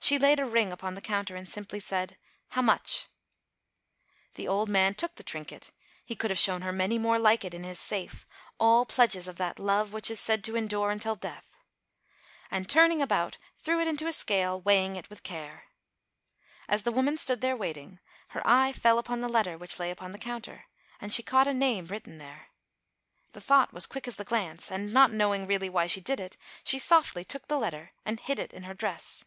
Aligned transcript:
She 0.00 0.18
laid 0.18 0.38
a 0.38 0.44
ring 0.44 0.70
upon 0.70 0.92
the 0.92 1.00
counter 1.00 1.34
and 1.34 1.48
simply 1.48 1.80
said" 1.80 2.18
How 2.50 2.60
much?" 2.60 3.08
The 4.34 4.46
old 4.46 4.68
man 4.68 4.94
took 4.94 5.14
the 5.14 5.22
trinket 5.22 5.72
(he 6.04 6.14
could 6.14 6.28
have 6.28 6.38
shown 6.38 6.60
her 6.60 6.72
many 6.72 6.98
more 6.98 7.18
like 7.18 7.42
it 7.42 7.54
in 7.54 7.64
his 7.64 7.80
safe, 7.80 8.26
all 8.60 8.84
pledges 8.84 9.28
of 9.28 9.38
that 9.38 9.58
love 9.58 9.94
which 9.94 10.10
is 10.10 10.20
said 10.20 10.44
to 10.44 10.56
endure 10.56 10.90
until 10.90 11.16
death) 11.16 11.56
and, 12.50 12.68
turning 12.68 13.00
about, 13.00 13.38
threw 13.56 13.80
it 13.80 13.88
into 13.88 14.06
a 14.06 14.12
scale, 14.12 14.60
weighing 14.60 14.94
it 14.96 15.08
with 15.08 15.22
care. 15.22 15.64
As 16.68 16.82
the 16.82 16.92
woman 16.92 17.16
stood 17.16 17.40
there 17.40 17.56
waiting, 17.56 17.98
her 18.28 18.46
eye 18.46 18.74
fell 18.74 18.98
upon 18.98 19.22
the 19.22 19.26
letter 19.28 19.56
which 19.56 19.78
lay 19.78 19.90
upon 19.90 20.12
the 20.12 20.18
counter, 20.18 20.66
and 21.00 21.14
she 21.14 21.22
caught 21.22 21.48
a 21.48 21.54
name 21.54 21.86
written 21.86 22.18
there. 22.18 22.48
The 23.32 23.40
thought 23.40 23.72
was 23.72 23.86
quick 23.86 24.06
as 24.06 24.16
the 24.16 24.24
glance, 24.24 24.70
and, 24.70 24.92
not 24.92 25.12
know 25.14 25.32
ing, 25.34 25.46
really, 25.46 25.70
why 25.70 25.86
she 25.86 26.02
did 26.02 26.20
it, 26.20 26.36
she 26.62 26.78
softly 26.78 27.24
took 27.24 27.48
the 27.48 27.56
letter 27.58 27.92
and 28.04 28.20
hid 28.20 28.38
it 28.38 28.52
in 28.52 28.64
her 28.64 28.74
dress. 28.74 29.24